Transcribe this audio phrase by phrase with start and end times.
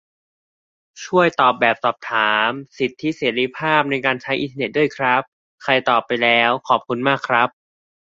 [1.03, 5.21] ช่วยตอบแบบสอบถาม "สิทธิเสรีภาพในการใช้อินเทอร์เน็ต" ด้วยครับ
[5.63, 7.49] ใครตอบไปแล้ว ขอบคุณมากครับ